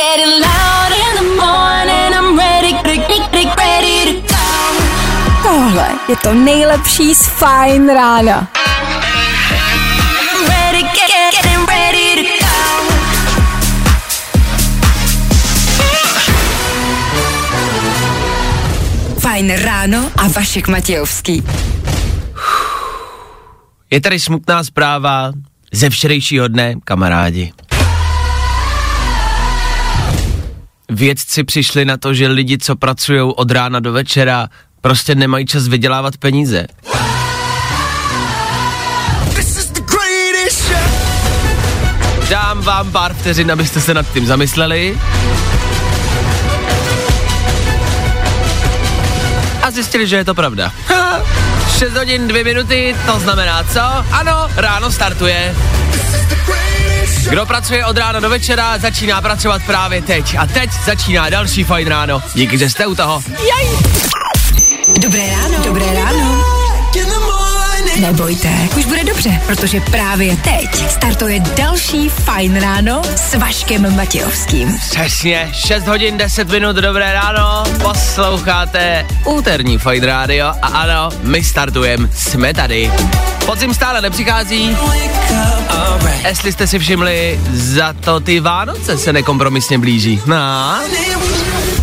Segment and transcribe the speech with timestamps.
[0.00, 2.10] getting loud in the morning.
[2.18, 4.46] I'm ready, ready, ready to go.
[5.42, 8.48] Tohle je to nejlepší z Fajn rána.
[10.48, 12.56] Ready, get, get, getting ready to go.
[19.20, 21.42] Fajn ráno a Vašek Matějovský.
[23.90, 25.32] Je tady smutná zpráva
[25.72, 27.52] ze včerejšího dne, kamarádi.
[30.90, 34.48] Vědci přišli na to, že lidi, co pracují od rána do večera,
[34.80, 36.66] prostě nemají čas vydělávat peníze.
[42.30, 44.98] Dám vám pár vteřin, abyste se nad tím zamysleli.
[49.62, 50.72] A zjistili, že je to pravda.
[51.80, 53.80] 6 hodin 2 minuty, to znamená co?
[54.10, 55.56] Ano, ráno startuje.
[57.30, 60.36] Kdo pracuje od rána do večera, začíná pracovat právě teď.
[60.38, 62.22] A teď začíná další fajn ráno.
[62.34, 63.22] Díky, že jste u toho.
[65.00, 65.64] Dobré ráno.
[65.64, 66.44] Dobré ráno.
[68.00, 74.78] Nebojte, už bude dobře, protože právě teď startuje další Fajn ráno s Vaškem Matějovským.
[74.90, 82.08] Přesně, 6 hodin 10 minut, dobré ráno, posloucháte úterní Fajn rádio a ano, my startujeme,
[82.14, 82.92] jsme tady.
[83.46, 84.76] Podzim stále nepřichází,
[86.28, 90.20] jestli jste si všimli, za to ty Vánoce se nekompromisně blíží.
[90.26, 90.80] No.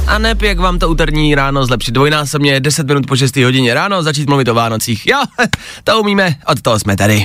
[0.07, 4.03] A nep, jak vám to úterní ráno zlepšit dvojnásobně, 10 minut po 6 hodině ráno,
[4.03, 5.07] začít mluvit o Vánocích.
[5.07, 5.17] Jo,
[5.83, 7.23] to umíme, od toho jsme tady.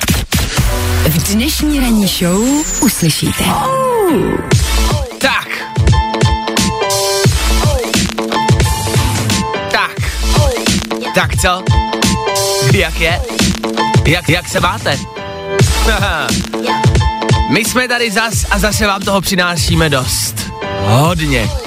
[1.08, 2.42] V dnešní ranní show
[2.80, 3.44] uslyšíte.
[5.19, 5.48] Tak.
[9.72, 9.96] Tak.
[11.14, 11.62] Tak co?
[12.74, 13.20] Jak je?
[14.06, 14.98] Jak, jak se máte?
[17.50, 20.50] My jsme tady zas a zase vám toho přinášíme dost.
[20.80, 21.61] Hodně.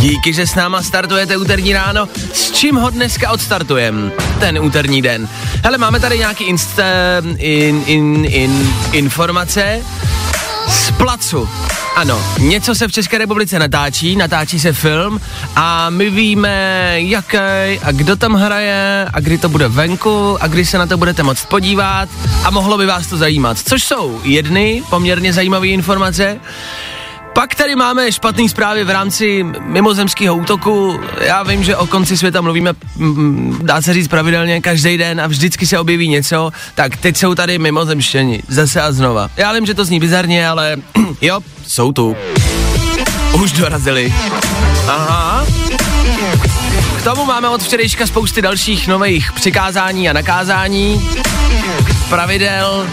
[0.00, 2.08] Díky, že s náma startujete úterní ráno.
[2.32, 4.12] S čím ho dneska odstartujem?
[4.40, 5.28] Ten úterní den.
[5.64, 6.78] Hele, máme tady nějaký inst,
[7.36, 9.82] in, in, in, informace
[10.68, 11.48] z placu.
[11.96, 15.20] Ano, něco se v České republice natáčí, natáčí se film
[15.56, 17.36] a my víme, jaký
[17.82, 21.22] a kdo tam hraje a kdy to bude venku a kdy se na to budete
[21.22, 22.08] moct podívat
[22.44, 23.58] a mohlo by vás to zajímat.
[23.58, 26.40] Což jsou jedny poměrně zajímavé informace.
[27.32, 31.00] Pak tady máme špatné zprávy v rámci mimozemského útoku.
[31.20, 32.72] Já vím, že o konci světa mluvíme,
[33.62, 36.50] dá se říct pravidelně, každý den a vždycky se objeví něco.
[36.74, 39.30] Tak teď jsou tady mimozemštěni, zase a znova.
[39.36, 40.76] Já vím, že to zní bizarně, ale
[41.20, 42.16] jo, jsou tu.
[43.32, 44.14] Už dorazili.
[44.88, 45.46] Aha.
[46.98, 51.10] K tomu máme od včerejška spousty dalších nových přikázání a nakázání,
[52.08, 52.86] pravidel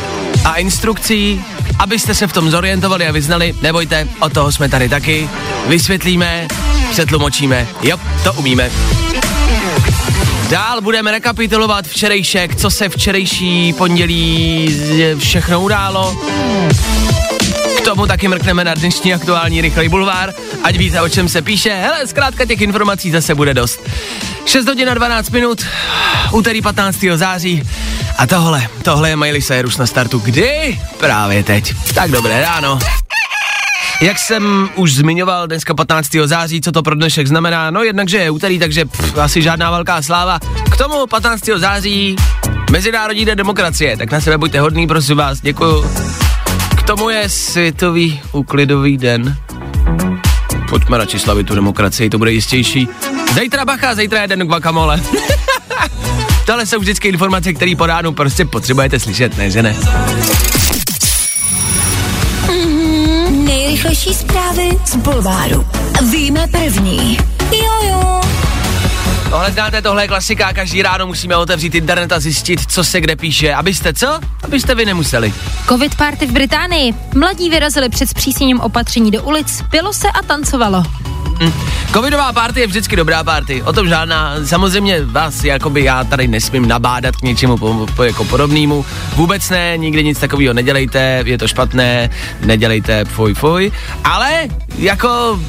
[0.46, 1.46] a instrukcí,
[1.80, 5.30] abyste se v tom zorientovali a vyznali, nebojte, o toho jsme tady taky,
[5.68, 6.48] vysvětlíme,
[6.92, 8.72] přetlumočíme, jo, to umíme.
[10.50, 14.76] Dál budeme rekapitulovat včerejšek, co se včerejší pondělí
[15.18, 16.18] všechno událo.
[17.88, 20.34] Tomu taky mrkneme na dnešní aktuální rychlej bulvár,
[20.64, 21.70] ať víte, o čem se píše.
[21.70, 23.90] Hele, zkrátka těch informací zase bude dost.
[24.46, 25.66] 6 hodin a 12 minut,
[26.32, 26.98] úterý 15.
[27.16, 27.64] září.
[28.18, 30.20] A tohle, tohle je Miley Cyrus na startu.
[30.20, 30.80] Kdy?
[30.98, 31.74] Právě teď.
[31.94, 32.80] Tak dobré ráno.
[34.02, 36.10] Jak jsem už zmiňoval, dneska 15.
[36.26, 37.72] září, co to pro dnešek znamená?
[37.72, 40.40] No jednak, že je úterý, takže pff, asi žádná velká sláva.
[40.72, 41.46] K tomu 15.
[41.56, 42.16] září
[42.72, 45.86] Mezinárodní den demokracie, tak na sebe buďte hodný, prosím vás, děkuju.
[46.88, 49.38] Tomu je Světový úklidový den.
[50.70, 52.88] Pojďme radši slavit tu demokracii, to bude jistější.
[53.40, 55.02] Zítra bacha, zítra je den guacamole.
[56.46, 59.76] Tohle jsou vždycky informace, které po ránu prostě potřebujete slyšet, ne, že ne?
[63.30, 65.68] Nejrychlejší zprávy z Bulváru.
[66.12, 67.18] Víme první.
[67.52, 68.22] Jojo.
[69.30, 73.16] Tohle znáte, tohle je klasika, každý ráno musíme otevřít internet a zjistit, co se kde
[73.16, 73.54] píše.
[73.54, 74.20] Abyste co?
[74.44, 75.34] Abyste vy nemuseli.
[75.68, 76.94] Covid party v Británii.
[77.16, 80.84] Mladí vyrazili před zpřísněním opatření do ulic, pilo se a tancovalo.
[81.40, 81.52] Hm.
[81.94, 84.36] Covidová party je vždycky dobrá party, o tom žádná.
[84.46, 88.86] Samozřejmě vás, jakoby já tady nesmím nabádat k něčemu po, po, jako podobnému.
[89.16, 92.10] Vůbec ne, nikdy nic takového nedělejte, je to špatné,
[92.46, 93.72] nedělejte fuj fuj.
[94.04, 94.48] Ale
[94.78, 95.40] jako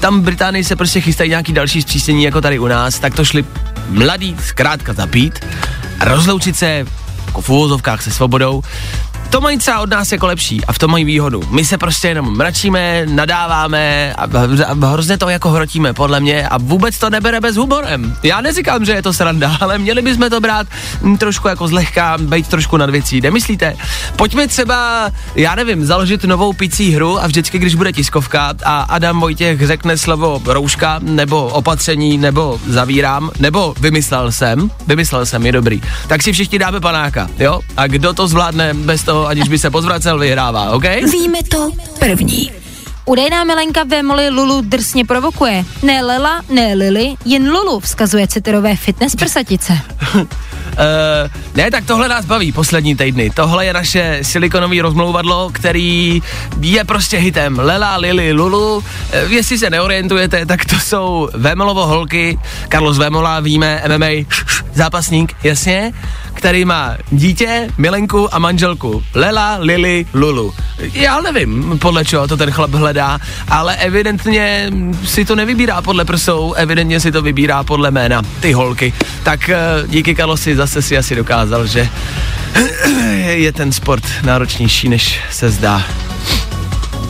[0.00, 3.24] tam v Británii se prostě chystají nějaký další zpřísnění jako tady u nás, tak to
[3.24, 3.44] šli
[3.88, 5.44] mladí zkrátka zapít
[6.04, 6.84] rozloučit se
[7.26, 8.62] jako v úvozovkách se svobodou.
[9.30, 11.42] To mají třeba od nás jako lepší a v tom mají výhodu.
[11.50, 14.22] My se prostě jenom mračíme, nadáváme a,
[14.64, 18.16] a hrozně to jako hrotíme, podle mě, a vůbec to nebere bez humorem.
[18.22, 20.66] Já neříkám, že je to sranda, ale měli bychom to brát
[21.02, 23.20] m, trošku jako zlehka, být trošku nad věcí.
[23.20, 23.76] Nemyslíte?
[24.16, 29.20] Pojďme třeba, já nevím, založit novou picí hru a vždycky, když bude tiskovka a Adam
[29.20, 35.82] Vojtěch řekne slovo rouška, nebo opatření, nebo zavírám, nebo vymyslel jsem, vymyslel jsem, je dobrý,
[36.06, 37.60] tak si všichni dáme panáka, jo?
[37.76, 40.84] A kdo to zvládne bez toho, aniž by se pozvracel, vyhrává, OK?
[41.12, 42.50] Víme to první.
[43.06, 45.64] Údajná milenka ve moli Lulu drsně provokuje.
[45.82, 49.78] Ne Lela, ne Lily, jen Lulu, vzkazuje citrové fitness prsatice.
[50.14, 50.20] Uh,
[51.54, 53.30] ne, tak tohle nás baví poslední týdny.
[53.30, 56.22] Tohle je naše silikonový rozmlouvadlo, který
[56.60, 57.58] je prostě hitem.
[57.58, 58.76] Lela, Lily, Lulu.
[58.76, 58.82] Uh,
[59.28, 62.38] jestli se neorientujete, tak to jsou Vémolovo holky.
[62.72, 64.26] Carlos Vémola, víme, MMA,
[64.76, 65.92] zápasník, jasně,
[66.34, 69.02] který má dítě, milenku a manželku.
[69.14, 70.54] Lela, Lily, Lulu.
[70.92, 73.18] Já nevím, podle čeho to ten chlap hledá,
[73.48, 74.70] ale evidentně
[75.04, 78.92] si to nevybírá podle prsou, evidentně si to vybírá podle jména, ty holky.
[79.22, 79.50] Tak
[79.82, 81.88] uh, díky Carlosi zase si asi dokázal, že
[83.20, 85.82] je ten sport náročnější, než se zdá.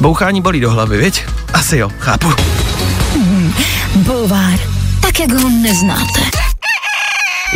[0.00, 1.24] Bouchání bolí do hlavy, viď?
[1.52, 2.32] Asi jo, chápu.
[3.94, 4.58] Bulvár,
[5.00, 6.45] tak jak ho neznáte.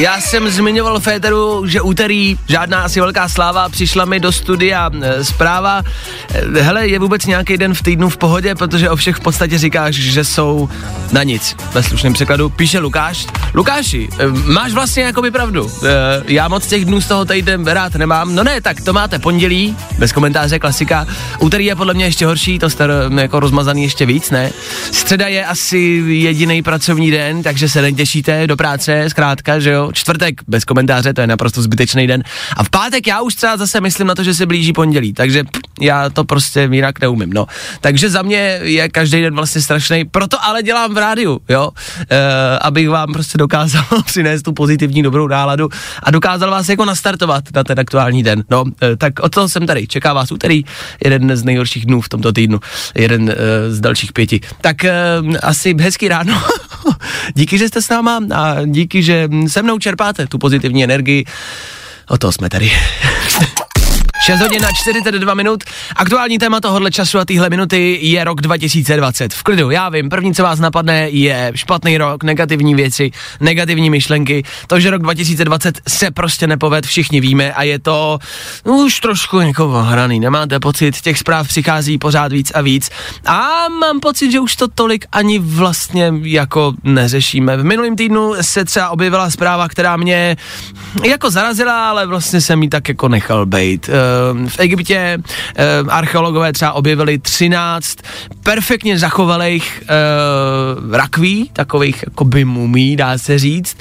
[0.00, 5.24] Já jsem zmiňoval Féteru, že úterý žádná asi velká sláva, přišla mi do studia e,
[5.24, 5.82] zpráva,
[6.34, 9.58] e, hele, je vůbec nějaký den v týdnu v pohodě, protože o všech v podstatě
[9.58, 10.68] říkáš, že jsou
[11.12, 13.26] na nic, ve slušném překladu, píše Lukáš.
[13.54, 15.70] Lukáši, e, máš vlastně jako by pravdu,
[16.28, 19.76] já moc těch dnů z toho týden rád nemám, no ne, tak to máte pondělí,
[19.98, 21.06] bez komentáře, klasika,
[21.38, 24.50] úterý je podle mě ještě horší, to jste e, jako rozmazaný ještě víc, ne?
[24.90, 30.40] Středa je asi jediný pracovní den, takže se netěšíte do práce, zkrátka, že jo, čtvrtek
[30.48, 32.22] bez komentáře, to je naprosto zbytečný den.
[32.56, 35.44] A v pátek já už třeba zase myslím na to, že se blíží pondělí, takže
[35.44, 37.46] pff, já to prostě jinak neumím, no.
[37.80, 41.70] Takže za mě je každý den vlastně strašný, proto ale dělám v rádiu, jo,
[42.10, 45.68] e, abych vám prostě dokázal přinést tu pozitivní dobrou náladu
[46.02, 48.44] a dokázal vás jako nastartovat na ten aktuální den.
[48.50, 50.64] No, e, tak od toho jsem tady, čeká vás úterý,
[51.04, 52.60] jeden z nejhorších dnů v tomto týdnu,
[52.94, 53.34] jeden e,
[53.70, 54.40] z dalších pěti.
[54.60, 54.94] Tak e,
[55.42, 56.42] asi hezký ráno,
[57.34, 61.24] díky, že jste s náma a díky, že se mnou čerpáte tu pozitivní energii.
[62.08, 62.72] O to jsme tady.
[64.20, 65.64] 6 hodin a 42 minut.
[65.96, 69.34] Aktuální téma tohohle času a téhle minuty je rok 2020.
[69.34, 74.42] V klidu, já vím, první, co vás napadne, je špatný rok, negativní věci, negativní myšlenky.
[74.66, 78.18] To, že rok 2020 se prostě nepoved, všichni víme a je to
[78.64, 80.20] už trošku jako hraný.
[80.20, 82.90] Nemáte pocit, těch zpráv přichází pořád víc a víc.
[83.26, 83.48] A
[83.80, 87.56] mám pocit, že už to tolik ani vlastně jako neřešíme.
[87.56, 90.36] V minulém týdnu se třeba objevila zpráva, která mě
[91.04, 93.90] jako zarazila, ale vlastně jsem jí tak jako nechal bejt
[94.48, 97.98] v Egyptě uh, archeologové třeba objevili 13
[98.42, 103.76] perfektně zachovalých uh, rakví, takových jakoby mumí, dá se říct.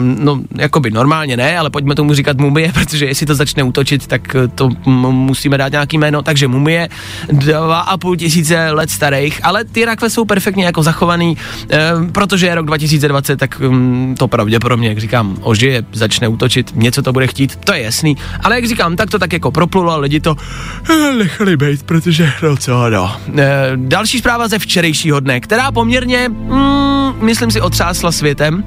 [0.00, 4.36] No, jakoby normálně ne, ale pojďme tomu říkat mumie, protože jestli to začne útočit, tak
[4.54, 6.22] to m- musíme dát nějaký jméno.
[6.22, 6.88] Takže mumie,
[7.32, 11.36] dva a půl tisíce let starých, ale ty rakve jsou perfektně jako zachovaný,
[12.12, 17.12] protože je rok 2020, tak um, to pravděpodobně, jak říkám, ožije, začne útočit, něco to
[17.12, 18.16] bude chtít, to je jasný.
[18.40, 20.36] Ale jak říkám, tak to tak jako proplulo a lidi to
[20.90, 23.16] eh, nechali být, protože no co, no.
[23.38, 28.64] E, další zpráva ze včerejšího dne, která poměrně, mm, myslím si, otřásla světem,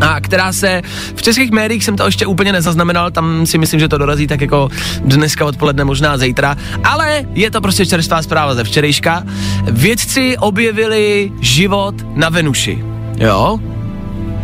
[0.00, 0.82] a která se
[1.14, 4.40] v českých médiích jsem to ještě úplně nezaznamenal, tam si myslím, že to dorazí tak
[4.40, 4.68] jako
[5.00, 9.22] dneska odpoledne, možná zítra, ale je to prostě čerstvá zpráva ze včerejška.
[9.70, 12.84] Vědci objevili život na Venuši.
[13.18, 13.60] Jo,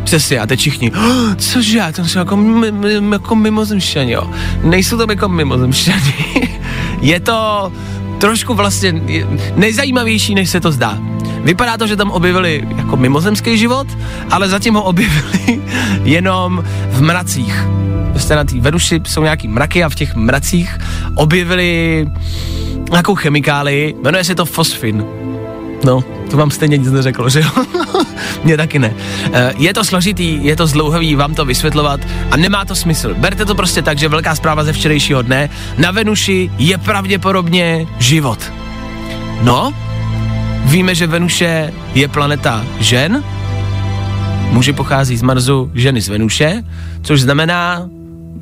[0.04, 4.30] Přesně, a teď všichni, oh, cože, to jsou jako, m- jako mimozemšťani, jo.
[4.62, 6.14] Nejsou to jako mimozemšťani.
[7.00, 7.72] je to
[8.18, 9.02] trošku vlastně
[9.56, 10.98] nejzajímavější, než se to zdá.
[11.44, 13.86] Vypadá to, že tam objevili jako mimozemský život,
[14.30, 15.60] ale zatím ho objevili
[16.04, 17.64] jenom v mracích.
[18.10, 20.78] Prostě na té Venuši jsou nějaký mraky a v těch mracích
[21.14, 22.06] objevili
[22.90, 25.04] nějakou chemikálii, jmenuje se to fosfin.
[25.84, 27.50] No, to vám stejně nic neřeklo, že jo?
[28.44, 28.94] Mně taky ne.
[29.32, 33.14] Eh, je to složitý, je to zdlouhavý vám to vysvětlovat a nemá to smysl.
[33.14, 35.50] Berte to prostě tak, že velká zpráva ze včerejšího dne.
[35.78, 38.38] Na Venuši je pravděpodobně život.
[39.42, 39.74] No,
[40.64, 43.24] víme, že Venuše je planeta žen,
[44.50, 46.62] muži pochází z Marsu, ženy z Venuše,
[47.02, 47.88] což znamená,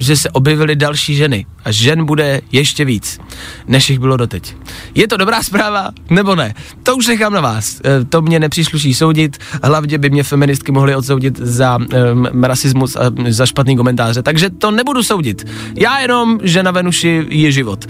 [0.00, 3.20] že se objevily další ženy a žen bude ještě víc,
[3.68, 4.56] než jich bylo doteď.
[4.94, 6.54] Je to dobrá zpráva, nebo ne?
[6.82, 7.80] To už nechám na vás.
[7.84, 13.00] E, to mě nepřísluší soudit, hlavně by mě feministky mohly odsoudit za um, rasismus a
[13.28, 15.46] za špatný komentáře, takže to nebudu soudit.
[15.76, 17.86] Já jenom, že na Venuši je život.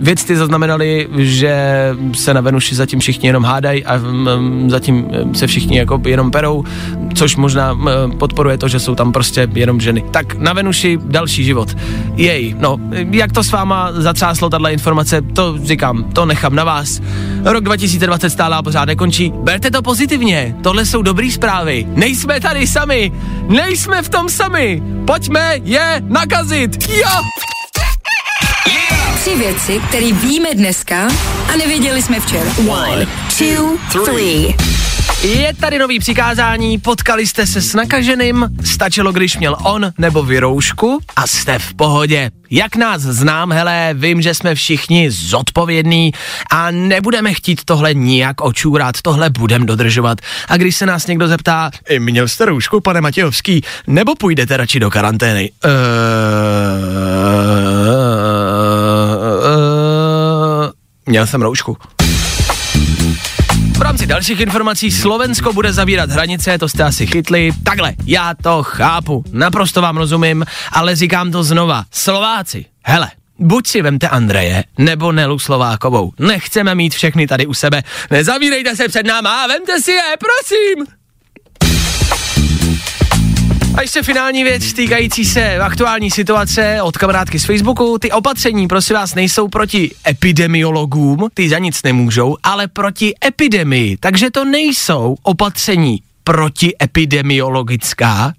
[0.00, 1.56] Vědci zaznamenali, že
[2.12, 6.64] se na Venuši zatím všichni jenom hádají a um, zatím se všichni jako jenom perou,
[7.14, 10.04] což možná um, podporuje to, že jsou tam prostě jenom ženy.
[10.10, 11.76] Tak na Venuši další život.
[12.16, 12.76] Jej, no,
[13.10, 17.00] jak to s váma zatřáslo tahle informace, to říkám, to nechám na vás.
[17.44, 19.32] Rok 2020 stále a pořád nekončí.
[19.34, 21.86] Berte to pozitivně, tohle jsou dobré zprávy.
[21.88, 23.12] Nejsme tady sami,
[23.48, 24.82] nejsme v tom sami.
[25.06, 26.88] Pojďme je nakazit.
[26.88, 27.10] Jo!
[29.20, 31.08] Tři věci, které víme dneska
[31.52, 32.50] a nevěděli jsme včera.
[32.68, 33.06] One,
[33.38, 34.77] two, three.
[35.22, 40.38] Je tady nový přikázání, potkali jste se s nakaženým, stačilo, když měl on nebo vy
[40.38, 42.30] roušku a jste v pohodě.
[42.50, 46.12] Jak nás znám, hele, vím, že jsme všichni zodpovědní
[46.50, 50.18] a nebudeme chtít tohle nijak očůrat, tohle budem dodržovat.
[50.48, 54.90] A když se nás někdo zeptá, měl jste roušku, pane Matějovský, nebo půjdete radši do
[54.90, 55.50] karantény?
[55.64, 55.70] Uh,
[60.66, 60.70] uh,
[61.06, 61.76] měl jsem roušku.
[63.78, 67.52] V rámci dalších informací Slovensko bude zavírat hranice, to jste asi chytli.
[67.64, 71.84] Takhle, já to chápu, naprosto vám rozumím, ale říkám to znova.
[71.90, 76.12] Slováci, hele, buď si vemte Andreje, nebo Nelu Slovákovou.
[76.18, 77.82] Nechceme mít všechny tady u sebe.
[78.10, 80.97] Nezavírejte se před náma a vemte si je, prosím!
[83.78, 87.98] A ještě finální věc týkající se aktuální situace od kamarádky z Facebooku.
[87.98, 93.96] Ty opatření, prosím vás, nejsou proti epidemiologům, ty za nic nemůžou, ale proti epidemii.
[93.96, 98.32] Takže to nejsou opatření protiepidemiologická,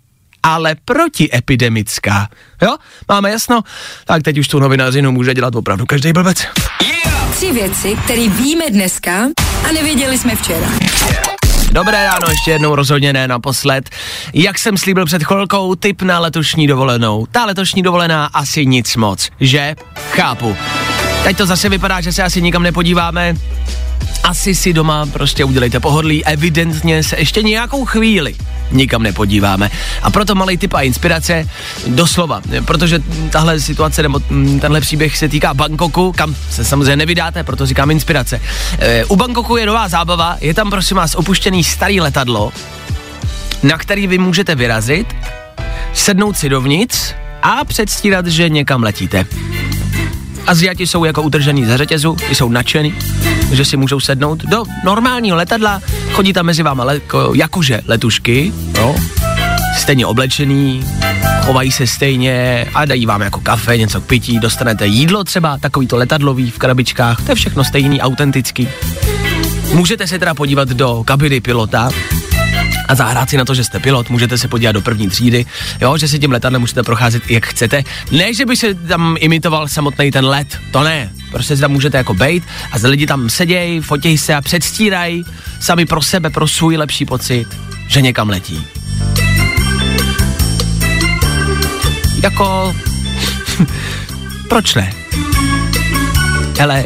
[0.43, 2.29] ale protiepidemická.
[2.61, 2.77] Jo?
[3.09, 3.61] Máme jasno?
[4.05, 6.47] Tak teď už tu novinářinu může dělat opravdu každý blbec.
[6.83, 7.35] Yeah!
[7.35, 9.27] Tři věci, které víme dneska
[9.69, 10.69] a nevěděli jsme včera.
[10.81, 11.38] Yeah.
[11.71, 13.89] Dobré ráno, ještě jednou rozhodně ne naposled.
[14.33, 17.27] Jak jsem slíbil před chvilkou, tip na letošní dovolenou.
[17.31, 19.75] Ta letošní dovolená asi nic moc, že?
[20.11, 20.57] Chápu.
[21.23, 23.35] Teď to zase vypadá, že se asi nikam nepodíváme.
[24.29, 28.35] Asi si doma prostě udělejte pohodlí, evidentně se ještě nějakou chvíli
[28.71, 29.71] nikam nepodíváme.
[30.03, 31.49] A proto malý tip a inspirace,
[31.87, 34.19] doslova, protože tahle situace nebo
[34.61, 38.41] tenhle příběh se týká Bangkoku, kam se samozřejmě nevydáte, proto říkám inspirace.
[38.79, 42.53] E, u Bangkoku je nová zábava, je tam prosím vás opuštěný starý letadlo,
[43.63, 45.15] na který vy můžete vyrazit,
[45.93, 49.25] sednout si dovnitř a předstírat, že někam letíte.
[50.49, 52.93] Aziati jsou jako utržený ze řetězu, jsou nadšený,
[53.51, 58.53] že si můžou sednout do normálního letadla, chodí tam mezi váma le, jako, jakože letušky,
[58.77, 58.95] jo,
[59.77, 60.85] stejně oblečený,
[61.45, 65.87] chovají se stejně a dají vám jako kafe, něco k pití, dostanete jídlo třeba, takový
[65.87, 68.69] to letadlový v krabičkách, to je všechno stejný, autentický.
[69.73, 71.89] Můžete se teda podívat do kabiny pilota,
[72.89, 75.45] a zahrát si na to, že jste pilot, můžete se podívat do první třídy,
[75.81, 77.83] jo, že si tím letadlem můžete procházet jak chcete.
[78.11, 81.11] Ne, že by se tam imitoval samotný ten let, to ne.
[81.31, 85.25] Prostě si tam můžete jako bejt a lidi tam sedějí, fotějí se a předstírají
[85.59, 87.47] sami pro sebe, pro svůj lepší pocit,
[87.87, 88.67] že někam letí.
[92.23, 92.75] Jako...
[94.49, 94.93] proč ne?
[96.59, 96.85] Hele,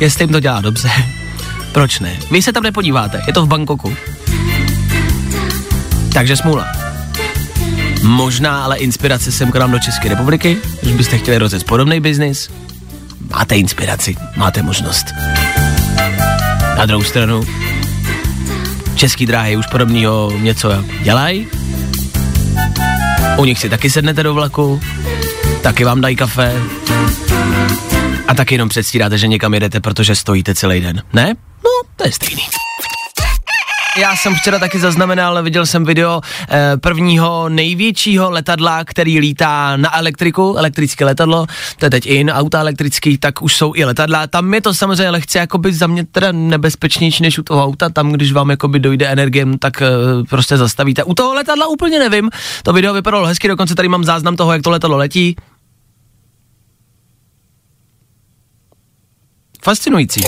[0.00, 0.90] jestli jim to dělá dobře,
[1.72, 2.16] proč ne?
[2.30, 3.96] Vy se tam nepodíváte, je to v Bangkoku.
[6.16, 6.66] Takže smůla.
[8.02, 12.50] Možná ale inspirace sem k nám do České republiky, když byste chtěli rozjet podobný biznis.
[13.30, 15.06] Máte inspiraci, máte možnost.
[16.78, 17.44] Na druhou stranu,
[18.94, 21.48] český dráhy už podobného něco dělají.
[23.36, 24.80] U nich si taky sednete do vlaku,
[25.62, 26.62] taky vám dají kafe
[28.28, 31.02] a taky jenom předstíráte, že někam jedete, protože stojíte celý den.
[31.12, 31.34] Ne?
[31.64, 32.42] No, to je stejný.
[33.96, 39.96] Já jsem včera taky zaznamenal, viděl jsem video eh, prvního největšího letadla, který lítá na
[39.98, 41.46] elektriku, elektrické letadlo,
[41.78, 44.26] to je teď in, auta elektrický, tak už jsou i letadla.
[44.26, 48.12] Tam je to samozřejmě lehce jakoby za mě teda nebezpečnější než u toho auta, tam
[48.12, 49.88] když vám jakoby dojde energie, tak eh,
[50.30, 51.04] prostě zastavíte.
[51.04, 52.30] U toho letadla úplně nevím,
[52.62, 55.36] to video vypadalo hezky, dokonce tady mám záznam toho, jak to letadlo letí.
[59.62, 60.20] Fascinující.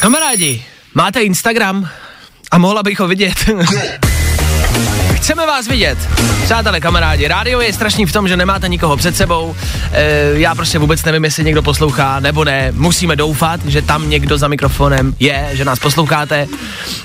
[0.00, 0.64] Kamarádi,
[0.94, 1.88] máte Instagram?
[2.50, 3.36] A mohla bych ho vidět.
[5.30, 5.98] Chceme vás vidět.
[6.44, 9.56] Přátelé, kamarádi, rádio je strašný v tom, že nemáte nikoho před sebou.
[9.92, 12.72] E, já prostě vůbec nevím, jestli někdo poslouchá nebo ne.
[12.72, 16.48] Musíme doufat, že tam někdo za mikrofonem je, že nás posloucháte.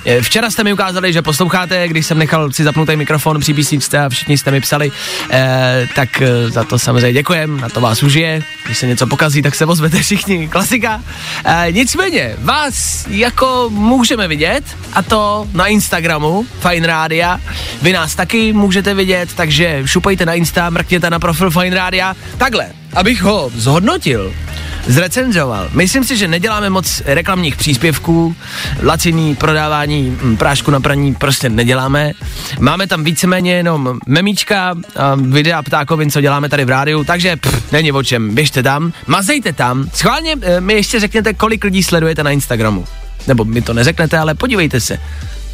[0.06, 4.00] E, včera jste mi ukázali, že posloucháte, když jsem nechal si zapnutý mikrofon při písničce
[4.00, 4.92] a všichni jste mi psali.
[5.32, 8.44] E, tak za to samozřejmě děkujem, na to vás užije.
[8.66, 10.48] Když se něco pokazí, tak se ozvete všichni.
[10.48, 11.02] Klasika.
[11.46, 14.64] E, nicméně, vás jako můžeme vidět
[14.94, 17.40] a to na Instagramu Fine Rádia.
[17.82, 22.16] Vy taky můžete vidět, takže šupejte na Insta, mrkněte na profil Fine Rádia.
[22.38, 24.34] Takhle, abych ho zhodnotil,
[24.88, 25.70] zrecenzoval.
[25.74, 28.36] Myslím si, že neděláme moc reklamních příspěvků,
[28.84, 32.12] laciný prodávání hm, prášku na praní prostě neděláme.
[32.60, 34.76] Máme tam víceméně jenom memíčka,
[35.16, 39.54] videa ptákovin, co děláme tady v rádiu, takže pff, není o čem, běžte tam, mazejte
[39.54, 39.90] tam.
[39.94, 42.86] Schválně eh, mi ještě řekněte, kolik lidí sledujete na Instagramu.
[43.28, 45.00] Nebo mi to neřeknete, ale podívejte se.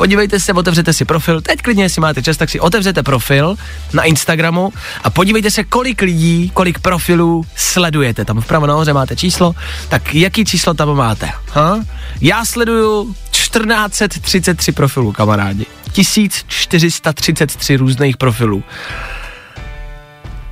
[0.01, 3.55] Podívejte se, otevřete si profil, teď klidně, jestli máte čas, tak si otevřete profil
[3.93, 8.25] na Instagramu a podívejte se, kolik lidí, kolik profilů sledujete.
[8.25, 9.55] Tam vpravo nahoře máte číslo,
[9.89, 11.29] tak jaký číslo tam máte?
[11.50, 11.79] Ha?
[12.22, 15.65] Já sleduju 1433 profilů, kamarádi.
[15.91, 18.63] 1433 různých profilů.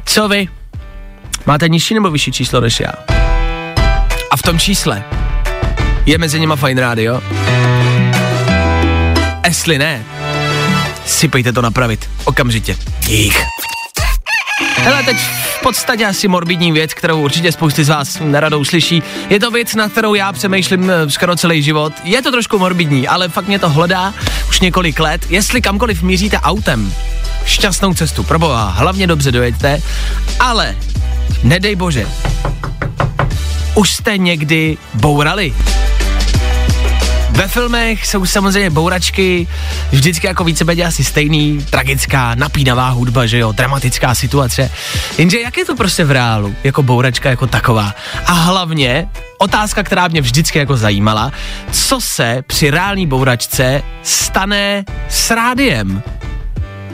[0.05, 0.47] Co vy?
[1.45, 2.91] Máte nižší nebo vyšší číslo než já?
[4.31, 5.03] A v tom čísle
[6.05, 7.21] je mezi nima Fine Radio?
[9.49, 10.05] Jestli ne,
[11.05, 12.09] sypejte to napravit.
[12.23, 12.77] Okamžitě.
[12.99, 13.33] Dík.
[14.77, 15.17] Hele, teď
[15.57, 19.03] v podstatě asi morbidní věc, kterou určitě spousty z vás neradou slyší.
[19.29, 21.93] Je to věc, na kterou já přemýšlím eh, skoro celý život.
[22.03, 24.13] Je to trošku morbidní, ale fakt mě to hledá
[24.49, 25.25] už několik let.
[25.29, 26.93] Jestli kamkoliv míříte autem,
[27.45, 29.81] šťastnou cestu, proboha, hlavně dobře dojeďte,
[30.39, 30.75] ale
[31.43, 32.07] nedej bože,
[33.75, 35.53] už jste někdy bourali.
[37.31, 39.47] Ve filmech jsou samozřejmě bouračky
[39.91, 44.71] vždycky jako víceméně asi stejný, tragická, napínavá hudba, že jo, dramatická situace.
[45.17, 47.95] Jenže jak je to prostě v reálu, jako bouračka jako taková?
[48.25, 51.31] A hlavně otázka, která mě vždycky jako zajímala,
[51.71, 56.03] co se při reální bouračce stane s rádiem?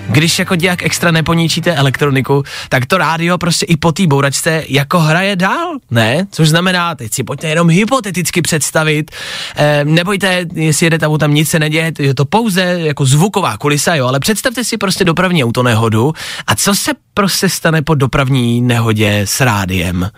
[0.09, 4.99] Když jako nějak extra neponičíte elektroniku, tak to rádio prostě i po té bouračce jako
[4.99, 6.27] hraje dál, ne?
[6.31, 9.11] Což znamená, teď si pojďte jenom hypoteticky představit,
[9.55, 13.95] eh, nebojte, jestli jedete tam, tam nic se neděje, je to pouze jako zvuková kulisa,
[13.95, 16.13] jo, ale představte si prostě dopravní autonehodu
[16.47, 20.09] a co se prostě stane po dopravní nehodě s rádiem?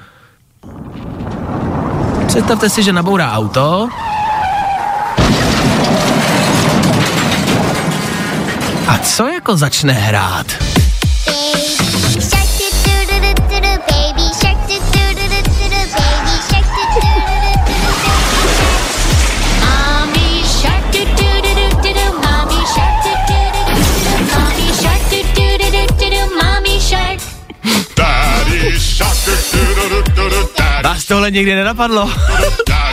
[2.27, 3.89] Představte si, že nabourá auto,
[8.88, 10.48] A co jako začne hrát?
[30.84, 32.10] Vás tohle nikdy nenapadlo?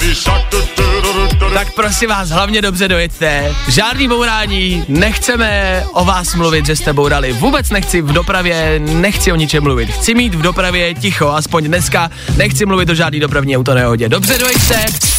[1.55, 3.55] tak prosím vás, hlavně dobře dojeďte.
[3.69, 7.33] Žádný bourání, nechceme o vás mluvit, že jste bourali.
[7.33, 9.91] Vůbec nechci v dopravě, nechci o ničem mluvit.
[9.91, 12.11] Chci mít v dopravě ticho, aspoň dneska.
[12.37, 14.09] Nechci mluvit o žádný dopravní autonehodě.
[14.09, 15.14] Dobře dojeďte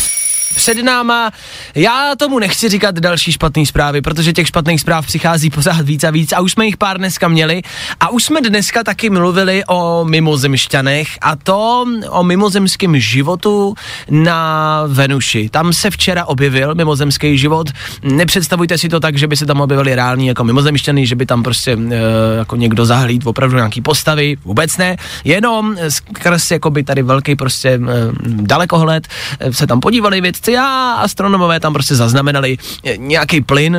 [0.66, 1.32] před náma.
[1.76, 6.12] Já tomu nechci říkat další špatné zprávy, protože těch špatných zpráv přichází pořád víc a
[6.12, 7.62] víc a už jsme jich pár dneska měli
[8.00, 13.76] a už jsme dneska taky mluvili o mimozemšťanech a to o mimozemském životu
[14.10, 15.50] na Venuši.
[15.50, 17.68] Tam se včera objevil mimozemský život.
[18.04, 21.44] Nepředstavujte si to tak, že by se tam objevili reální jako mimozemšťany, že by tam
[21.44, 27.02] prostě e, jako někdo zahlíd opravdu nějaký postavy, vůbec ne, jenom skrz jako by tady
[27.02, 27.80] velký prostě e,
[28.22, 29.08] dalekohled
[29.40, 32.58] e, se tam podívali vědci a astronomové tam prostě zaznamenali
[32.98, 33.78] nějaký plyn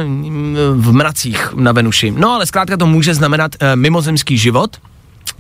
[0.75, 2.11] v mracích na Venuši.
[2.11, 4.71] No ale zkrátka to může znamenat e, mimozemský život,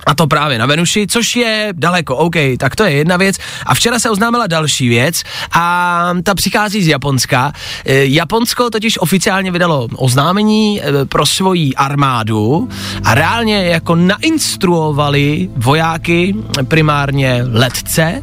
[0.07, 3.37] a to právě na Venuši, což je daleko, OK, tak to je jedna věc.
[3.67, 5.23] A včera se oznámila další věc
[5.53, 7.53] a ta přichází z Japonska.
[7.85, 12.69] E, Japonsko totiž oficiálně vydalo oznámení pro svoji armádu
[13.05, 16.35] a reálně jako nainstruovali vojáky,
[16.69, 18.23] primárně letce,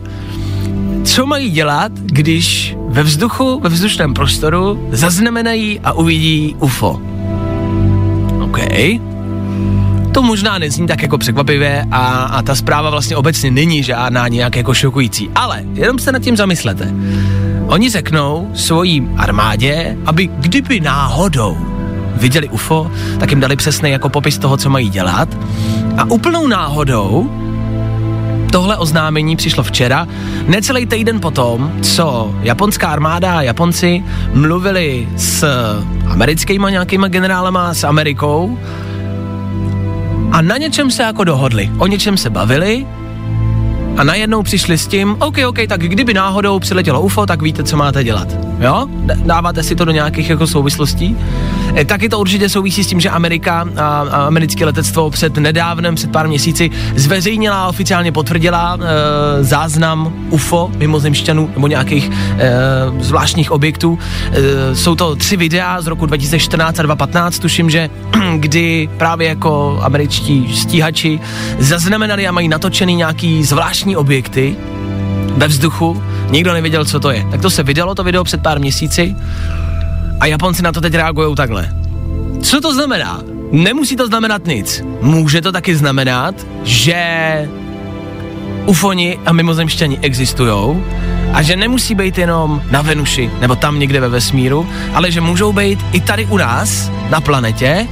[1.03, 7.01] co mají dělat, když ve vzduchu, ve vzdušném prostoru zaznamenají a uvidí UFO.
[8.41, 8.59] OK.
[10.11, 14.55] To možná nezní tak jako překvapivě a, a ta zpráva vlastně obecně není žádná nějak
[14.55, 16.93] jako šokující, ale jenom se nad tím zamyslete.
[17.67, 21.57] Oni řeknou svojí armádě, aby kdyby náhodou
[22.15, 25.29] viděli UFO, tak jim dali přesný jako popis toho, co mají dělat.
[25.97, 27.31] A úplnou náhodou
[28.53, 30.07] tohle oznámení přišlo včera,
[30.47, 35.45] necelý týden potom, co japonská armáda a Japonci mluvili s
[36.07, 38.59] americkýma nějakýma generálama, s Amerikou
[40.31, 41.71] a na něčem se jako dohodli.
[41.77, 42.87] O něčem se bavili
[43.97, 47.77] a najednou přišli s tím, OK, OK, tak kdyby náhodou přiletělo UFO, tak víte, co
[47.77, 48.52] máte dělat.
[48.59, 48.87] Jo?
[49.25, 51.17] Dáváte si to do nějakých jako souvislostí?
[51.75, 55.95] E, taky to určitě souvisí s tím, že Amerika a, a americké letectvo před nedávnem,
[55.95, 62.51] před pár měsíci, zveřejnila, oficiálně potvrdila e, záznam UFO, mimozemšťanů nebo nějakých e,
[62.99, 63.99] zvláštních objektů.
[64.31, 67.89] E, jsou to tři videa z roku 2014 a 2015, tuším, že
[68.35, 71.19] kdy právě jako američtí stíhači
[71.59, 74.55] zaznamenali a mají natočený nějaký zvláštní objekty
[75.37, 77.25] ve vzduchu, nikdo nevěděl, co to je.
[77.31, 79.15] Tak to se vydalo, to video před pár měsíci
[80.19, 81.69] a Japonci na to teď reagují takhle.
[82.41, 83.21] Co to znamená?
[83.51, 84.83] Nemusí to znamenat nic.
[85.01, 87.49] Může to taky znamenat, že
[88.65, 90.83] ufoni a mimozemšťani existují
[91.33, 95.53] a že nemusí být jenom na Venuši nebo tam někde ve vesmíru, ale že můžou
[95.53, 97.87] být i tady u nás, na planetě.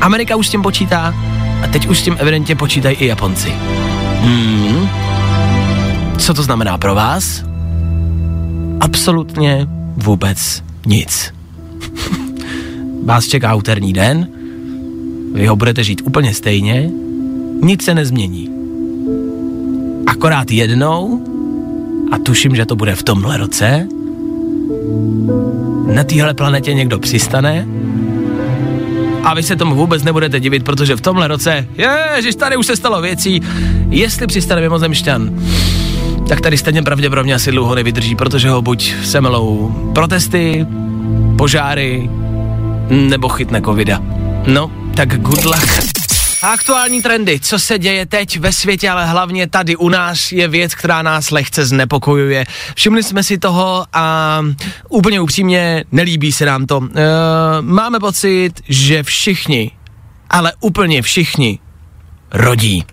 [0.00, 1.14] Amerika už s tím počítá
[1.62, 3.52] a teď už s tím evidentně počítají i Japonci.
[4.20, 4.88] Hmm.
[6.18, 7.53] Co to znamená pro vás?
[8.84, 9.66] Absolutně
[9.96, 11.34] vůbec nic.
[13.04, 14.28] Vás čeká úterní den,
[15.34, 16.90] vy ho budete žít úplně stejně,
[17.62, 18.50] nic se nezmění.
[20.06, 21.24] Akorát jednou,
[22.12, 23.88] a tuším, že to bude v tomhle roce,
[25.94, 27.66] na téhle planetě někdo přistane
[29.22, 31.68] a vy se tomu vůbec nebudete divit, protože v tomhle roce,
[32.16, 33.42] ježiš, tady už se stalo věcí,
[33.90, 35.30] jestli přistane mimozemšťan,
[36.28, 40.66] tak tady stejně pravděpodobně asi dlouho nevydrží, protože ho buď semelou protesty,
[41.38, 42.10] požáry,
[42.88, 44.00] nebo chytne covida.
[44.46, 45.94] No, tak good luck.
[46.42, 50.74] Aktuální trendy, co se děje teď ve světě, ale hlavně tady u nás je věc,
[50.74, 52.44] která nás lehce znepokojuje.
[52.76, 54.40] Všimli jsme si toho a
[54.88, 56.80] úplně upřímně nelíbí se nám to.
[56.82, 57.02] E,
[57.60, 59.70] máme pocit, že všichni,
[60.30, 61.58] ale úplně všichni
[62.32, 62.84] rodí.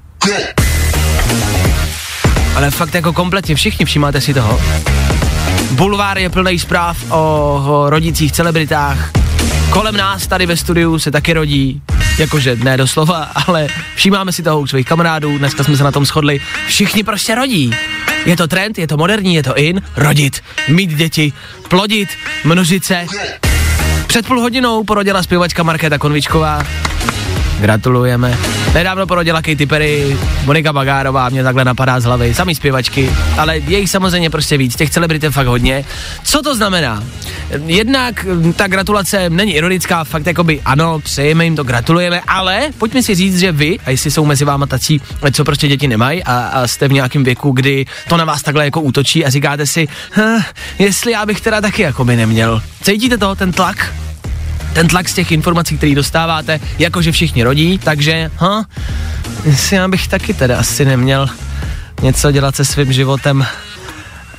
[2.55, 4.61] Ale fakt jako kompletně všichni, všimáte si toho?
[5.71, 7.17] Bulvár je plný zpráv o,
[7.67, 9.11] o rodících celebritách.
[9.69, 11.81] Kolem nás tady ve studiu se taky rodí,
[12.17, 16.05] jakože ne doslova, ale všímáme si toho u svých kamarádů, dneska jsme se na tom
[16.05, 17.71] shodli, všichni prostě rodí.
[18.25, 21.33] Je to trend, je to moderní, je to in, rodit, mít děti,
[21.67, 22.09] plodit,
[22.43, 23.05] množit se.
[24.07, 26.63] Před půl hodinou porodila zpěvačka Markéta Konvičková,
[27.61, 28.37] Gratulujeme.
[28.73, 33.79] Nedávno porodila Katy Perry, Monika Bagárová, mě takhle napadá z hlavy, samý zpěvačky, ale je
[33.79, 35.85] jich samozřejmě prostě víc, těch celebrit je fakt hodně.
[36.23, 37.03] Co to znamená?
[37.65, 43.03] Jednak mm, ta gratulace není ironická, fakt jakoby ano, přejeme jim to, gratulujeme, ale pojďme
[43.03, 45.01] si říct, že vy, a jestli jsou mezi váma tací,
[45.33, 48.65] co prostě děti nemají a, a jste v nějakém věku, kdy to na vás takhle
[48.65, 50.41] jako útočí a říkáte si, hm,
[50.79, 52.61] jestli já bych teda taky jako by neměl.
[52.81, 53.93] Cítíte to, ten tlak?
[54.73, 58.65] Ten tlak z těch informací, které dostáváte, jakože všichni rodí, takže, ha,
[59.45, 61.27] jestli já bych taky teda asi neměl
[62.01, 63.45] něco dělat se svým životem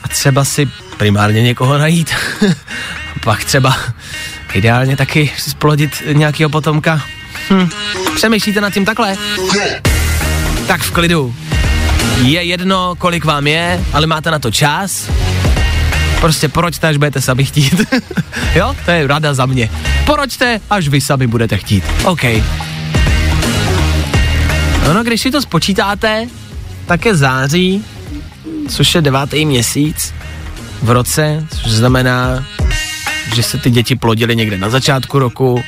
[0.04, 2.10] a třeba si primárně někoho najít.
[3.24, 3.76] Pak třeba
[4.52, 7.02] ideálně taky splodit nějakého potomka.
[7.50, 7.68] Hm.
[8.14, 9.16] Přemýšlíte nad tím takhle?
[10.66, 11.34] Tak v klidu.
[12.22, 15.10] Je jedno, kolik vám je, ale máte na to čas
[16.22, 17.74] Prostě poroďte, až budete sami chtít.
[18.54, 19.70] jo, to je rada za mě.
[20.06, 21.84] Poroďte, až vy sami budete chtít.
[22.04, 22.22] OK.
[24.86, 26.26] No, no, když si to spočítáte,
[26.86, 27.84] tak je září,
[28.68, 30.14] což je devátý měsíc
[30.82, 32.44] v roce, což znamená,
[33.34, 35.62] že se ty děti plodily někde na začátku roku,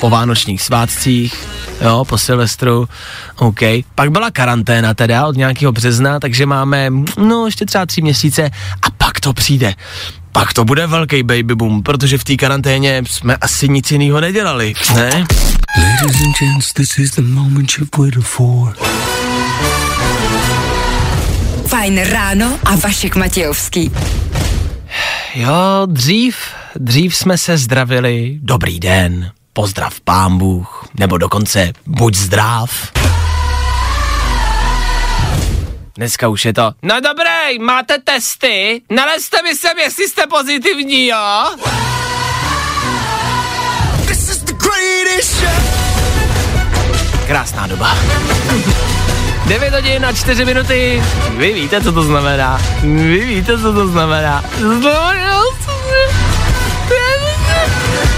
[0.00, 1.46] po vánočních svátcích,
[1.80, 2.88] jo, po Silvestru,
[3.36, 3.60] OK.
[3.94, 8.50] Pak byla karanténa teda od nějakého března, takže máme, no, ještě třeba tři měsíce
[8.82, 8.90] a
[9.24, 9.74] to přijde.
[10.32, 14.74] Pak to bude velký baby boom, protože v té karanténě jsme asi nic jiného nedělali,
[14.94, 15.10] ne?
[15.78, 18.76] Ladies and gents, this is the moment you've waited for.
[21.66, 23.92] Fajn ráno a Vašek Matějovský.
[25.34, 26.36] Jo, dřív,
[26.76, 32.92] dřív jsme se zdravili, dobrý den, pozdrav pán Bůh, nebo dokonce buď zdrav.
[35.96, 36.72] Dneska už je to.
[36.82, 37.00] No
[37.44, 38.82] dobré, máte testy?
[38.90, 41.16] Nalezte mi sem, jestli jste pozitivní, jo?
[47.26, 47.98] Krásná doba.
[49.46, 51.02] 9 hodin a 4 minuty.
[51.36, 52.62] Vy víte, co to znamená.
[52.82, 54.44] Vy víte, co to znamená.
[54.58, 55.42] Znamená,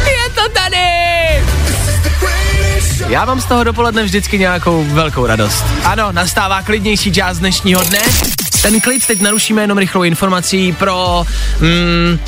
[0.06, 0.86] je to tady!
[3.08, 5.64] Já mám z toho dopoledne vždycky nějakou velkou radost.
[5.84, 8.00] Ano, nastává klidnější část dnešního dne.
[8.66, 11.24] Ten klid teď narušíme jenom rychlou informací pro
[11.60, 12.18] mm,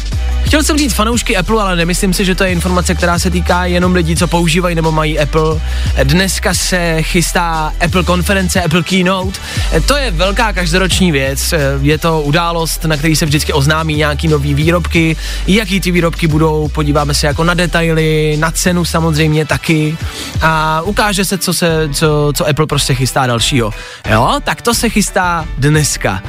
[0.48, 3.64] chtěl jsem říct fanoušky Apple, ale nemyslím si, že to je informace, která se týká
[3.64, 5.61] jenom lidí, co používají nebo mají Apple.
[6.04, 9.40] Dneska se chystá Apple konference, Apple Keynote.
[9.87, 11.54] To je velká každoroční věc.
[11.82, 15.16] Je to událost, na který se vždycky oznámí nějaký nový výrobky.
[15.46, 19.96] Jaký ty výrobky budou, podíváme se jako na detaily, na cenu samozřejmě taky.
[20.42, 23.70] A ukáže se, co, se, co, co Apple prostě chystá dalšího.
[24.11, 26.22] Jo, tak to se chystá dneska.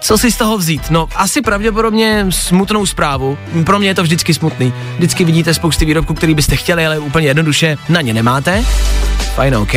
[0.00, 0.90] Co si z toho vzít?
[0.90, 3.38] No, asi pravděpodobně smutnou zprávu.
[3.66, 4.72] Pro mě je to vždycky smutný.
[4.96, 8.64] Vždycky vidíte spousty výrobků, který byste chtěli, ale úplně jednoduše na ně nemáte.
[9.34, 9.74] Fajn, OK.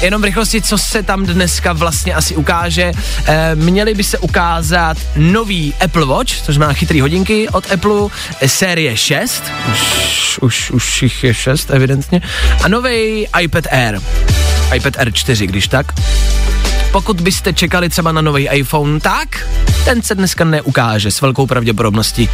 [0.00, 2.92] Jenom v rychlosti, co se tam dneska vlastně asi ukáže.
[3.26, 8.08] E, měly by se ukázat nový Apple Watch, což má chytrý hodinky od Apple,
[8.40, 12.20] e, série 6, už, už, už jich je 6 evidentně,
[12.62, 14.00] a nový iPad Air,
[14.74, 15.92] iPad Air 4, když tak.
[16.92, 19.48] Pokud byste čekali třeba na nový iPhone, tak
[19.84, 22.28] ten se dneska neukáže s velkou pravděpodobností.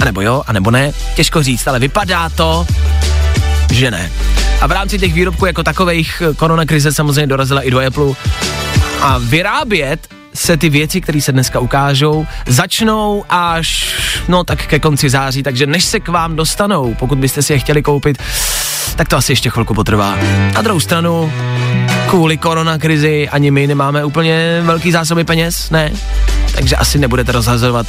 [0.00, 2.66] A nebo jo, a nebo ne, těžko říct, ale vypadá to,
[3.72, 4.10] že ne.
[4.60, 8.12] A v rámci těch výrobků jako takových koronakrize samozřejmě dorazila i do Apple
[9.00, 13.94] a vyrábět se ty věci, které se dneska ukážou, začnou až,
[14.28, 17.58] no tak ke konci září, takže než se k vám dostanou, pokud byste si je
[17.58, 18.18] chtěli koupit,
[18.96, 20.18] tak to asi ještě chvilku potrvá.
[20.54, 21.32] Na druhou stranu,
[22.08, 25.92] kvůli koronakrizi ani my nemáme úplně velký zásoby peněz, ne?
[26.54, 27.86] Takže asi nebudete rozhazovat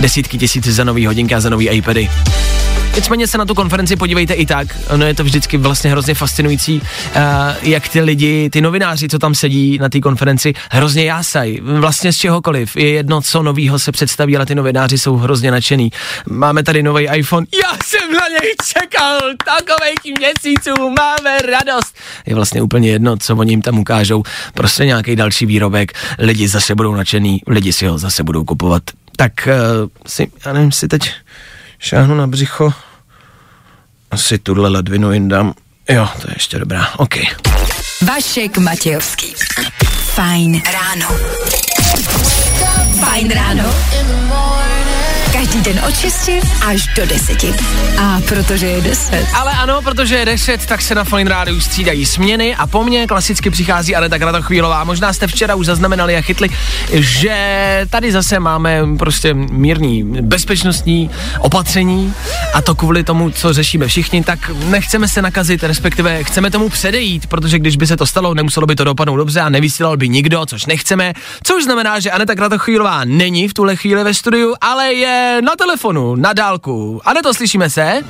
[0.00, 2.10] desítky tisíc za nový hodinky a za nový iPady.
[2.96, 4.68] Nicméně se na tu konferenci podívejte i tak.
[4.90, 7.22] Ono je to vždycky vlastně hrozně fascinující, uh,
[7.62, 11.60] jak ty lidi, ty novináři, co tam sedí na té konferenci, hrozně jásají.
[11.62, 12.76] Vlastně z čehokoliv.
[12.76, 15.90] Je jedno, co novýho se představí, ale ty novináři jsou hrozně nadšený.
[16.28, 17.46] Máme tady nový iPhone.
[17.62, 21.96] Já jsem na něj čekal takových měsíců, máme radost.
[22.26, 24.22] Je vlastně úplně jedno, co oni jim tam ukážou.
[24.54, 25.92] Prostě nějaký další výrobek.
[26.18, 28.82] Lidi zase budou nadšený, lidi si ho zase budou kupovat.
[29.16, 31.10] Tak uh, si, já nevím, si teď
[31.78, 32.72] šáhnu na břicho,
[34.10, 35.54] asi tuhle ledvinu jindám.
[35.88, 37.14] Jo, to je ještě dobrá, OK.
[38.02, 39.34] Vašek Matějovský.
[40.14, 41.08] Fajn ráno.
[43.00, 43.74] Fajn ráno.
[45.34, 46.30] Každý den od 6
[46.66, 47.44] až do 10.
[47.98, 49.26] A protože je 10.
[49.34, 53.06] Ale ano, protože je 10, tak se na Fine Rádiu střídají směny a po mně
[53.06, 54.84] klasicky přichází Aneta Kratochvílová.
[54.84, 56.48] Možná jste včera už zaznamenali a chytli,
[56.92, 62.14] že tady zase máme prostě mírný bezpečnostní opatření
[62.54, 67.26] a to kvůli tomu, co řešíme všichni, tak nechceme se nakazit, respektive chceme tomu předejít,
[67.26, 70.46] protože když by se to stalo, nemuselo by to dopadnout dobře a nevysílal by nikdo,
[70.46, 75.23] což nechceme, což znamená, že Aneta Kratochvílová není v tuhle chvíli ve studiu, ale je
[75.40, 77.00] na telefonu, na dálku.
[77.04, 78.02] Aneto, slyšíme se?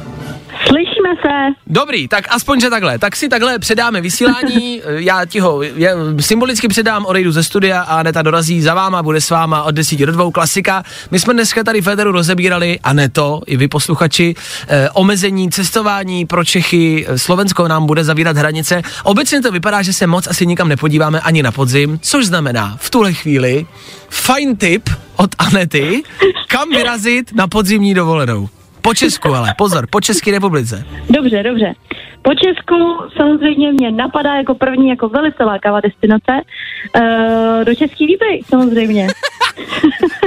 [0.68, 1.55] Slyšíme se.
[1.66, 2.98] Dobrý, tak aspoň, že takhle.
[2.98, 7.96] Tak si takhle předáme vysílání, já ti ho je, symbolicky předám, odejdu ze studia a
[7.96, 10.83] Aneta dorazí za váma, bude s váma od 10 do 2, klasika.
[11.11, 14.35] My jsme dneska tady Federu rozebírali, a ne to, i vy posluchači,
[14.68, 18.83] eh, omezení cestování pro Čechy, Slovensko nám bude zavírat hranice.
[19.03, 22.90] Obecně to vypadá, že se moc asi nikam nepodíváme ani na podzim, což znamená v
[22.90, 23.66] tuhle chvíli
[24.09, 26.03] fajn tip od Anety,
[26.48, 28.48] kam vyrazit na podzimní dovolenou.
[28.85, 30.85] Po Česku ale, pozor, po České republice.
[31.11, 31.75] Dobře, dobře.
[32.23, 32.75] Po Česku
[33.16, 39.09] samozřejmě mě napadá jako první jako velice lákavá destinace uh, do Český Lípy, samozřejmě.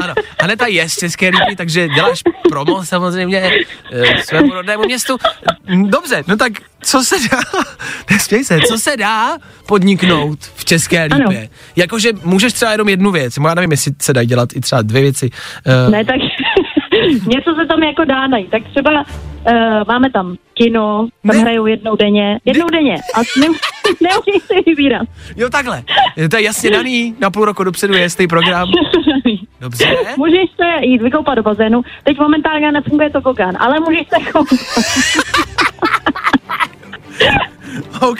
[0.02, 3.52] Ano, Aneta je z České lípy, takže děláš promo samozřejmě
[3.91, 5.17] e, svému rodnému městu.
[5.84, 7.38] Dobře, no tak co se dá,
[8.12, 11.50] nesměj se, co se dá podniknout v České lípě?
[11.76, 15.02] Jakože můžeš třeba jenom jednu věc, já nevím, jestli se dají dělat i třeba dvě
[15.02, 15.30] věci.
[15.65, 16.15] E, ne, tak
[17.27, 18.51] něco se tam jako dá najít.
[18.51, 19.03] Tak třeba uh,
[19.88, 21.41] máme tam kino, tam Ne.
[21.41, 22.39] hrajou jednou denně.
[22.45, 22.95] Jednou denně.
[23.15, 23.47] A ne,
[24.01, 25.07] neumím si vybírat.
[25.36, 25.83] jo, takhle.
[26.31, 28.67] To je jasně daný, na půl roku dopředu je stý program.
[29.62, 29.86] Dobře.
[30.17, 31.81] můžeš se jít vykoupat do bazénu.
[32.03, 34.60] Teď momentálně nefunguje to kokán, ale můžeš se koupat.
[38.01, 38.19] OK.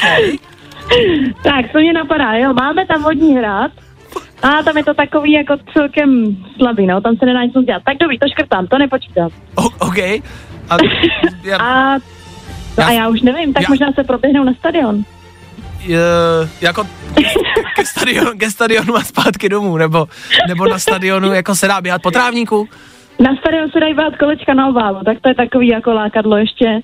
[1.43, 3.71] Tak, co mě napadá, jo, máme tam vodní hrad,
[4.43, 7.82] a tam je to takový jako celkem slabý, no, tam se nedá nic dělat.
[7.86, 9.30] Tak dobrý, to škrtám, to nepočítám.
[9.56, 9.97] O, OK.
[9.97, 10.78] A,
[11.43, 12.02] já, A, no
[12.78, 15.04] Já- a já už nevím, tak já- možná se proběhnou na stadion.
[15.86, 16.00] je,
[16.62, 16.88] jako
[17.76, 20.08] ke stadionu, ke stadionu a zpátky domů, nebo,
[20.47, 22.69] nebo na stadionu jako se dá běhat po trávníku.
[23.19, 26.65] Na stadion se dají bát kolečka na oválu, tak to je takový jako lákadlo ještě.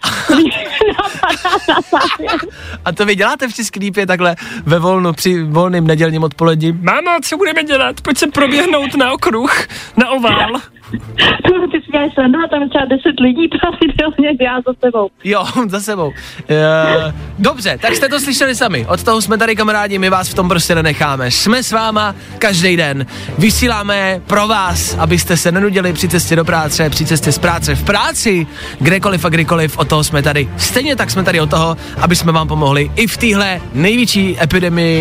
[2.86, 6.72] A to vy děláte v lípě takhle ve volnu, při volným nedělním odpolední.
[6.72, 8.02] Mámo, co budeme dělat?
[8.02, 9.68] Pojď se proběhnout na okruh,
[9.98, 10.52] na ovál.
[10.94, 15.10] No, ty si děláš srandu a tam třeba 10 lidí pravidelně, já za sebou.
[15.24, 16.08] Jo, za sebou.
[16.08, 16.14] Uh,
[17.40, 18.86] dobře, tak jste to slyšeli sami.
[18.88, 21.32] Od toho jsme tady kamarádi, my vás v tom prostě nenecháme.
[21.32, 23.06] Jsme s váma každý den.
[23.38, 27.84] Vysíláme pro vás, abyste se nenudili při cestě do práce, při cestě z práce v
[27.84, 28.48] práci,
[28.80, 30.50] kdekoliv a kdykoliv, od toho jsme tady.
[30.58, 34.94] Stejně tak jsme tady od toho, aby jsme vám pomohli i v téhle největší epidemický,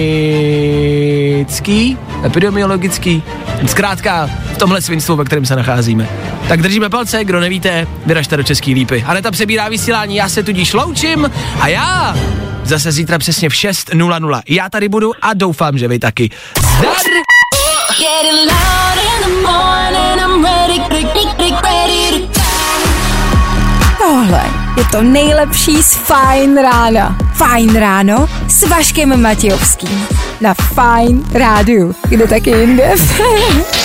[2.24, 3.22] epidemiologický,
[3.66, 6.08] zkrátka v tomhle svinstvu, ve kterém se nacházíme.
[6.48, 9.04] Tak držíme palce, kdo nevíte, vyražte do Český lípy.
[9.06, 12.16] Aneta přebírá vysílání, já se tudíž loučím a já
[12.64, 14.42] zase zítra přesně v 6.00.
[14.48, 16.30] Já tady budu a doufám, že vy taky.
[16.78, 16.92] Zdar!
[23.98, 24.42] Tohle
[24.76, 27.16] je to nejlepší z Fajn rána.
[27.34, 30.06] Fajn ráno s Vaškem Matějovským.
[30.40, 31.94] Na Fajn rádiu.
[32.08, 32.94] Kde taky jinde?